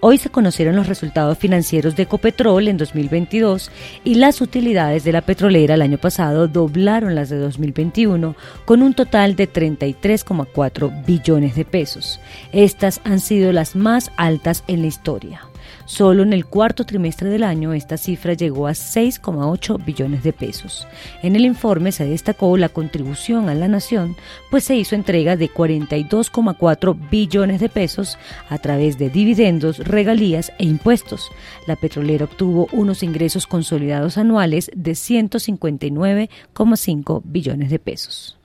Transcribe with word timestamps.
Hoy 0.00 0.18
se 0.18 0.30
conocieron 0.30 0.76
los 0.76 0.86
resultados 0.86 1.38
financieros 1.38 1.96
de 1.96 2.04
Ecopetrol 2.04 2.68
en 2.68 2.76
2022 2.76 3.70
y 4.04 4.14
las 4.14 4.40
utilidades 4.40 5.02
de 5.02 5.10
la 5.10 5.22
petrolera 5.22 5.74
el 5.74 5.82
año 5.82 5.98
pasado 5.98 6.46
doblaron 6.46 7.16
las 7.16 7.30
de 7.30 7.38
2021 7.38 8.36
con 8.64 8.82
un 8.82 8.94
total 8.94 9.34
de 9.34 9.52
33,4 9.52 11.04
billones 11.04 11.56
de 11.56 11.64
pesos. 11.64 12.20
Estas 12.52 13.00
han 13.02 13.18
sido 13.18 13.52
las 13.52 13.74
más 13.74 14.12
altas 14.16 14.62
en 14.68 14.82
la 14.82 14.86
historia. 14.86 15.47
Solo 15.84 16.22
en 16.22 16.32
el 16.32 16.46
cuarto 16.46 16.84
trimestre 16.84 17.30
del 17.30 17.42
año 17.42 17.72
esta 17.72 17.96
cifra 17.96 18.34
llegó 18.34 18.66
a 18.66 18.72
6,8 18.72 19.84
billones 19.84 20.22
de 20.22 20.32
pesos. 20.32 20.86
En 21.22 21.36
el 21.36 21.44
informe 21.44 21.92
se 21.92 22.04
destacó 22.04 22.56
la 22.56 22.68
contribución 22.68 23.48
a 23.48 23.54
la 23.54 23.68
nación, 23.68 24.16
pues 24.50 24.64
se 24.64 24.76
hizo 24.76 24.94
entrega 24.94 25.36
de 25.36 25.50
42,4 25.50 27.10
billones 27.10 27.60
de 27.60 27.68
pesos 27.68 28.18
a 28.48 28.58
través 28.58 28.98
de 28.98 29.10
dividendos, 29.10 29.78
regalías 29.78 30.52
e 30.58 30.64
impuestos. 30.64 31.30
La 31.66 31.76
petrolera 31.76 32.24
obtuvo 32.24 32.68
unos 32.72 33.02
ingresos 33.02 33.46
consolidados 33.46 34.18
anuales 34.18 34.70
de 34.74 34.92
159,5 34.92 37.22
billones 37.24 37.70
de 37.70 37.78
pesos. 37.78 38.38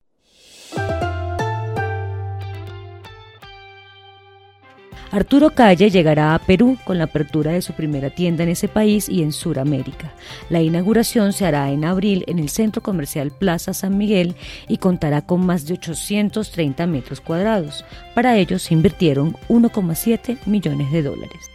Arturo 5.14 5.52
Calle 5.52 5.92
llegará 5.92 6.34
a 6.34 6.40
Perú 6.40 6.76
con 6.86 6.98
la 6.98 7.04
apertura 7.04 7.52
de 7.52 7.62
su 7.62 7.74
primera 7.74 8.10
tienda 8.10 8.42
en 8.42 8.50
ese 8.50 8.68
país 8.68 9.08
y 9.08 9.22
en 9.22 9.32
Sudamérica. 9.32 10.12
La 10.50 10.60
inauguración 10.60 11.34
se 11.34 11.46
hará 11.46 11.70
en 11.70 11.86
abril 11.86 12.24
en 12.26 12.40
el 12.40 12.50
centro 12.50 12.82
comercial 12.82 13.30
Plaza 13.30 13.76
San 13.76 13.96
Miguel 13.96 14.36
y 14.68 14.78
contará 14.78 15.22
con 15.22 15.46
más 15.46 15.68
de 15.68 15.76
830 15.76 16.88
metros 16.88 17.22
cuadrados. 17.22 17.86
Para 18.16 18.38
ello 18.38 18.58
se 18.58 18.74
invirtieron 18.74 19.34
1,7 19.50 20.40
millones 20.48 20.92
de 20.92 21.04
dólares. 21.04 21.52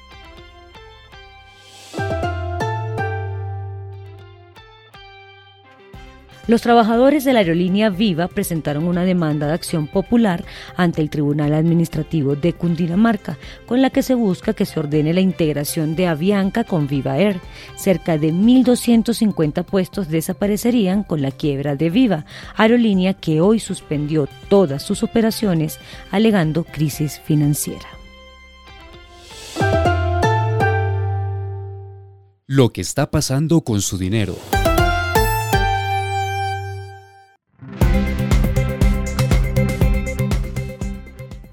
Los 6.48 6.62
trabajadores 6.62 7.24
de 7.24 7.34
la 7.34 7.40
aerolínea 7.40 7.90
Viva 7.90 8.26
presentaron 8.26 8.84
una 8.84 9.04
demanda 9.04 9.46
de 9.46 9.52
acción 9.52 9.86
popular 9.86 10.46
ante 10.76 11.02
el 11.02 11.10
Tribunal 11.10 11.52
Administrativo 11.52 12.36
de 12.36 12.54
Cundinamarca, 12.54 13.36
con 13.66 13.82
la 13.82 13.90
que 13.90 14.02
se 14.02 14.14
busca 14.14 14.54
que 14.54 14.64
se 14.64 14.80
ordene 14.80 15.12
la 15.12 15.20
integración 15.20 15.94
de 15.94 16.06
Avianca 16.06 16.64
con 16.64 16.88
Viva 16.88 17.18
Air. 17.18 17.38
Cerca 17.76 18.16
de 18.16 18.32
1.250 18.32 19.62
puestos 19.62 20.08
desaparecerían 20.08 21.02
con 21.02 21.20
la 21.20 21.32
quiebra 21.32 21.76
de 21.76 21.90
Viva, 21.90 22.24
aerolínea 22.56 23.12
que 23.12 23.42
hoy 23.42 23.60
suspendió 23.60 24.26
todas 24.48 24.82
sus 24.82 25.02
operaciones 25.02 25.78
alegando 26.10 26.64
crisis 26.64 27.20
financiera. 27.22 27.88
Lo 32.46 32.70
que 32.72 32.80
está 32.80 33.10
pasando 33.10 33.60
con 33.60 33.82
su 33.82 33.98
dinero. 33.98 34.34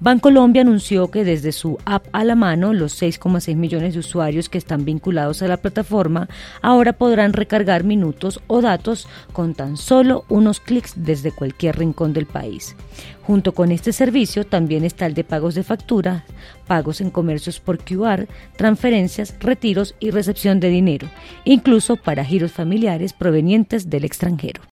Bancolombia 0.06 0.62
anunció 0.62 1.10
que 1.10 1.24
desde 1.24 1.50
su 1.50 1.78
app 1.84 2.06
a 2.12 2.22
la 2.22 2.36
mano, 2.36 2.72
los 2.72 3.02
6,6 3.02 3.56
millones 3.56 3.94
de 3.94 3.98
usuarios 3.98 4.48
que 4.48 4.56
están 4.56 4.84
vinculados 4.84 5.42
a 5.42 5.48
la 5.48 5.56
plataforma 5.56 6.28
ahora 6.62 6.92
podrán 6.92 7.32
recargar 7.32 7.82
minutos 7.82 8.40
o 8.46 8.62
datos 8.62 9.08
con 9.32 9.56
tan 9.56 9.76
solo 9.76 10.24
unos 10.28 10.60
clics 10.60 10.92
desde 10.94 11.32
cualquier 11.32 11.76
rincón 11.76 12.12
del 12.12 12.26
país. 12.26 12.76
Junto 13.22 13.50
con 13.50 13.72
este 13.72 13.92
servicio 13.92 14.46
también 14.46 14.84
está 14.84 15.06
el 15.06 15.14
de 15.14 15.24
pagos 15.24 15.56
de 15.56 15.64
factura, 15.64 16.24
pagos 16.68 17.00
en 17.00 17.10
comercios 17.10 17.58
por 17.58 17.78
QR, 17.78 18.28
transferencias, 18.56 19.34
retiros 19.40 19.96
y 19.98 20.12
recepción 20.12 20.60
de 20.60 20.68
dinero, 20.68 21.10
incluso 21.44 21.96
para 21.96 22.24
giros 22.24 22.52
familiares 22.52 23.12
provenientes 23.12 23.90
del 23.90 24.04
extranjero. 24.04 24.62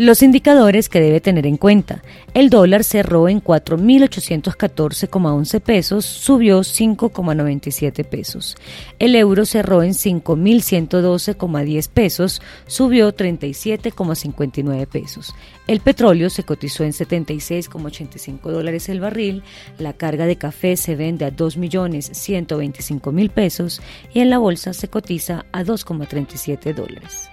Los 0.00 0.22
indicadores 0.22 0.88
que 0.88 0.98
debe 0.98 1.20
tener 1.20 1.46
en 1.46 1.58
cuenta. 1.58 2.02
El 2.32 2.48
dólar 2.48 2.84
cerró 2.84 3.28
en 3.28 3.44
4.814,11 3.44 5.60
pesos, 5.60 6.06
subió 6.06 6.60
5,97 6.60 8.06
pesos. 8.06 8.56
El 8.98 9.14
euro 9.14 9.44
cerró 9.44 9.82
en 9.82 9.90
5.112,10 9.90 11.90
pesos, 11.90 12.40
subió 12.66 13.14
37,59 13.14 14.86
pesos. 14.86 15.34
El 15.66 15.80
petróleo 15.80 16.30
se 16.30 16.44
cotizó 16.44 16.84
en 16.84 16.92
76,85 16.92 18.50
dólares 18.50 18.88
el 18.88 19.00
barril. 19.00 19.42
La 19.76 19.92
carga 19.92 20.24
de 20.24 20.36
café 20.36 20.78
se 20.78 20.96
vende 20.96 21.26
a 21.26 21.30
2.125.000 21.30 23.28
pesos 23.28 23.82
y 24.14 24.20
en 24.20 24.30
la 24.30 24.38
bolsa 24.38 24.72
se 24.72 24.88
cotiza 24.88 25.44
a 25.52 25.62
2,37 25.62 26.74
dólares. 26.74 27.30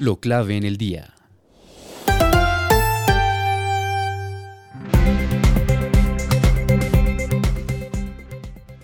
Lo 0.00 0.18
clave 0.18 0.56
en 0.56 0.64
el 0.64 0.78
día. 0.78 1.12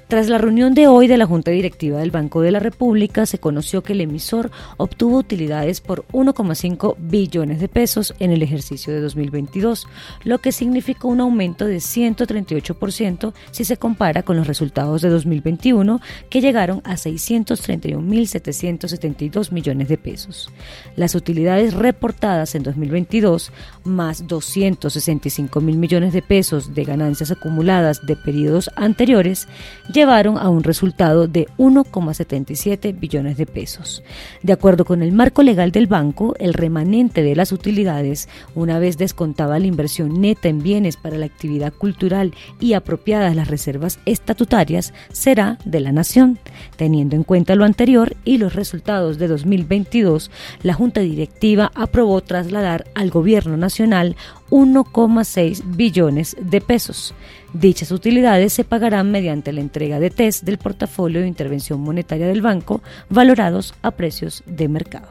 Tras 0.09 0.29
la 0.29 0.39
reunión 0.39 0.73
de 0.73 0.87
hoy 0.87 1.09
de 1.09 1.17
la 1.17 1.27
Junta 1.27 1.51
Directiva 1.51 1.99
del 1.99 2.13
Banco 2.13 2.41
de 2.41 2.53
la 2.53 2.61
República, 2.61 3.27
se 3.27 3.39
conoció 3.39 3.83
que 3.83 3.93
el 3.93 4.01
emisor 4.01 4.53
obtuvo 4.77 5.19
utilidades 5.19 5.81
por 5.81 6.07
1,5 6.13 6.95
billones 6.97 7.59
de 7.59 7.67
pesos 7.67 8.15
en 8.21 8.31
el 8.31 8.41
ejercicio 8.41 8.95
de 8.95 9.01
2022, 9.01 9.89
lo 10.23 10.39
que 10.39 10.53
significó 10.53 11.09
un 11.09 11.21
aumento 11.21 11.65
de 11.65 11.79
138% 11.79 13.33
si 13.51 13.65
se 13.65 13.79
compara 13.79 14.23
con 14.23 14.37
los 14.37 14.47
resultados 14.47 15.03
de 15.03 15.09
2021, 15.09 16.01
que 16.31 16.41
llegaron 16.41 16.83
a 16.85 16.93
631.772 16.93 19.51
millones 19.51 19.89
de 19.89 19.99
pesos. 19.99 20.51
Las 20.95 21.17
utilidades 21.17 21.75
reportadas 21.75 22.55
en 22.55 22.63
2022, 22.63 23.51
más 23.83 24.29
265 24.29 25.61
mil 25.61 25.79
millones 25.79 26.13
de 26.13 26.23
pesos 26.23 26.77
de 26.77 26.85
ganancias 26.85 27.33
acumuladas 27.33 28.07
de 28.07 28.15
periodos 28.15 28.71
anteriores, 28.77 29.49
llevaron 29.97 30.37
a 30.37 30.51
un 30.51 30.63
resultado 30.63 31.27
de 31.27 31.49
1,77 31.57 33.01
billones 33.01 33.39
de 33.39 33.47
pesos. 33.47 34.03
De 34.43 34.53
acuerdo 34.53 34.85
con 34.85 35.01
el 35.01 35.11
marco 35.11 35.43
legal 35.43 35.73
del 35.73 35.87
banco, 35.87 36.35
el 36.39 36.53
remanente 36.53 37.23
de 37.23 37.35
las 37.35 37.51
utilidades, 37.51 38.29
una 38.55 38.79
vez 38.79 38.99
descontaba 38.99 39.59
la 39.59 39.67
inversión 39.67 40.21
neta 40.21 40.49
en 40.49 40.63
bienes 40.63 40.99
para 40.99 41.17
la 41.17 41.25
actividad 41.25 41.73
cultural 41.73 42.35
y 42.61 42.75
apropiadas 42.75 43.35
las 43.35 43.49
reservas 43.49 43.99
estatutarias, 44.05 44.93
será 45.13 45.57
de 45.65 45.81
la 45.81 45.93
nación. 45.93 46.39
Teniendo 46.77 47.17
en 47.17 47.23
cuenta 47.23 47.55
lo 47.55 47.65
anterior 47.65 48.17
y 48.23 48.37
los 48.37 48.55
resultados 48.55 49.17
de 49.17 49.29
2022, 49.29 50.31
la 50.63 50.75
Junta 50.75 51.01
Directiva 51.01 51.73
aprobó 51.75 52.21
trasladar 52.21 52.85
al 52.95 53.09
Gobierno 53.09 53.57
Nacional 53.57 54.15
1,6 54.51 55.63
billones 55.77 56.37
de 56.41 56.61
pesos. 56.61 57.15
Dichas 57.53 57.91
utilidades 57.91 58.53
se 58.53 58.65
pagarán 58.65 59.11
mediante 59.11 59.53
la 59.53 59.61
entrega 59.61 59.99
de 60.01 60.11
test 60.11 60.45
del 60.45 60.59
portafolio 60.59 61.21
de 61.21 61.29
intervención 61.29 61.81
monetaria 61.81 62.27
del 62.27 62.43
banco 62.43 62.83
valorados 63.09 63.75
a 63.83 63.91
precios 63.91 64.43
de 64.47 64.69
mercado. 64.69 65.09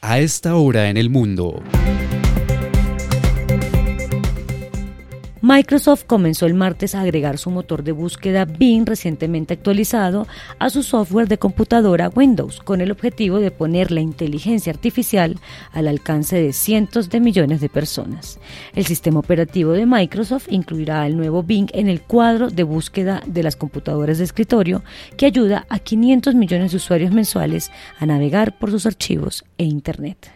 A 0.00 0.20
esta 0.20 0.54
hora 0.54 0.88
en 0.88 0.96
el 0.96 1.10
mundo. 1.10 1.62
Microsoft 5.48 6.06
comenzó 6.06 6.46
el 6.46 6.54
martes 6.54 6.96
a 6.96 7.02
agregar 7.02 7.38
su 7.38 7.52
motor 7.52 7.84
de 7.84 7.92
búsqueda 7.92 8.46
Bing 8.46 8.84
recientemente 8.84 9.54
actualizado 9.54 10.26
a 10.58 10.70
su 10.70 10.82
software 10.82 11.28
de 11.28 11.38
computadora 11.38 12.08
Windows 12.08 12.58
con 12.58 12.80
el 12.80 12.90
objetivo 12.90 13.38
de 13.38 13.52
poner 13.52 13.92
la 13.92 14.00
inteligencia 14.00 14.72
artificial 14.72 15.38
al 15.70 15.86
alcance 15.86 16.34
de 16.34 16.52
cientos 16.52 17.10
de 17.10 17.20
millones 17.20 17.60
de 17.60 17.68
personas. 17.68 18.40
El 18.74 18.86
sistema 18.86 19.20
operativo 19.20 19.70
de 19.70 19.86
Microsoft 19.86 20.48
incluirá 20.50 21.06
el 21.06 21.16
nuevo 21.16 21.44
Bing 21.44 21.68
en 21.74 21.88
el 21.88 22.02
cuadro 22.02 22.50
de 22.50 22.64
búsqueda 22.64 23.22
de 23.24 23.44
las 23.44 23.54
computadoras 23.54 24.18
de 24.18 24.24
escritorio 24.24 24.82
que 25.16 25.26
ayuda 25.26 25.64
a 25.68 25.78
500 25.78 26.34
millones 26.34 26.72
de 26.72 26.78
usuarios 26.78 27.12
mensuales 27.12 27.70
a 28.00 28.06
navegar 28.06 28.58
por 28.58 28.72
sus 28.72 28.84
archivos 28.84 29.44
e 29.58 29.64
Internet. 29.64 30.35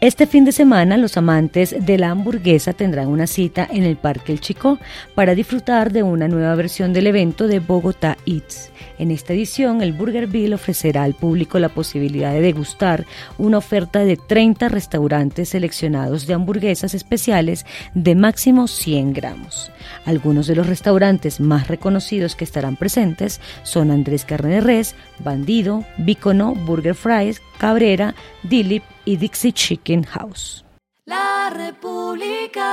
Este 0.00 0.28
fin 0.28 0.44
de 0.44 0.52
semana 0.52 0.96
los 0.96 1.16
amantes 1.16 1.74
de 1.76 1.98
la 1.98 2.10
hamburguesa 2.10 2.72
tendrán 2.72 3.08
una 3.08 3.26
cita 3.26 3.66
en 3.68 3.82
el 3.82 3.96
Parque 3.96 4.30
El 4.30 4.38
Chico 4.38 4.78
para 5.16 5.34
disfrutar 5.34 5.90
de 5.90 6.04
una 6.04 6.28
nueva 6.28 6.54
versión 6.54 6.92
del 6.92 7.08
evento 7.08 7.48
de 7.48 7.58
Bogotá 7.58 8.16
Eats. 8.24 8.70
En 9.00 9.10
esta 9.10 9.32
edición, 9.32 9.82
el 9.82 9.92
Burger 9.92 10.28
Bill 10.28 10.54
ofrecerá 10.54 11.02
al 11.02 11.14
público 11.14 11.58
la 11.58 11.68
posibilidad 11.68 12.32
de 12.32 12.40
degustar 12.40 13.06
una 13.38 13.58
oferta 13.58 14.04
de 14.04 14.16
30 14.16 14.68
restaurantes 14.68 15.48
seleccionados 15.48 16.28
de 16.28 16.34
hamburguesas 16.34 16.94
especiales 16.94 17.66
de 17.94 18.14
máximo 18.14 18.68
100 18.68 19.12
gramos. 19.14 19.72
Algunos 20.04 20.46
de 20.46 20.54
los 20.54 20.68
restaurantes 20.68 21.40
más 21.40 21.66
reconocidos 21.66 22.36
que 22.36 22.44
estarán 22.44 22.76
presentes 22.76 23.40
son 23.64 23.90
Andrés 23.90 24.24
Carne 24.24 24.54
de 24.54 24.60
Res, 24.60 24.94
Bandido, 25.18 25.84
Bicono, 25.96 26.54
Burger 26.54 26.94
Fries, 26.94 27.42
Cabrera, 27.58 28.14
Dilip 28.44 28.84
y 29.08 29.16
Dixie 29.16 29.52
Chicken 29.52 30.02
House. 30.04 30.66
La 31.06 31.48
República. 31.48 32.66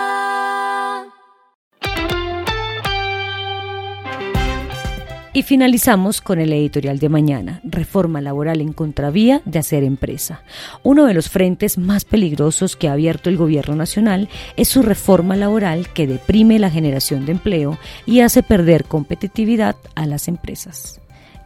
Y 5.31 5.43
finalizamos 5.43 6.19
con 6.19 6.41
el 6.41 6.51
editorial 6.51 6.99
de 6.99 7.07
mañana, 7.07 7.61
Reforma 7.63 8.19
Laboral 8.19 8.59
en 8.59 8.73
contravía 8.73 9.41
de 9.45 9.59
hacer 9.59 9.85
empresa. 9.85 10.43
Uno 10.83 11.05
de 11.05 11.13
los 11.13 11.29
frentes 11.29 11.77
más 11.77 12.03
peligrosos 12.03 12.75
que 12.75 12.89
ha 12.89 12.93
abierto 12.93 13.29
el 13.29 13.37
gobierno 13.37 13.77
nacional 13.77 14.27
es 14.57 14.67
su 14.67 14.81
reforma 14.81 15.37
laboral 15.37 15.87
que 15.93 16.05
deprime 16.05 16.59
la 16.59 16.69
generación 16.69 17.25
de 17.25 17.31
empleo 17.31 17.77
y 18.05 18.19
hace 18.19 18.43
perder 18.43 18.83
competitividad 18.83 19.77
a 19.95 20.05
las 20.05 20.27
empresas. 20.27 20.99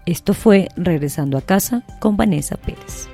Esto 0.07 0.33
fue 0.33 0.69
Regresando 0.75 1.37
a 1.37 1.41
casa 1.41 1.83
con 1.99 2.17
Vanessa 2.17 2.57
Pérez. 2.57 3.07